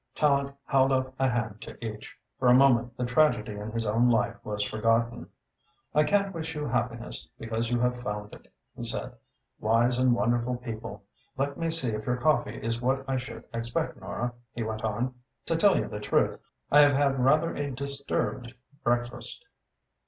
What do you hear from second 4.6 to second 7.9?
forgotten. "I can't wish you happiness, because you